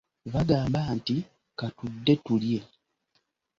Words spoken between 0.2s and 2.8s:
Bagamba nti, katudde tulye.